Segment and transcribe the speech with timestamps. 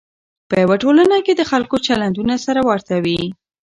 [0.49, 3.21] په یوه ټولنه کې د خلکو چلندونه سره ورته وي.